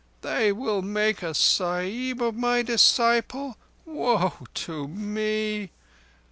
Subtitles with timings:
[0.21, 3.55] They will make a Sahib of my disciple?
[3.85, 5.69] Woe to me!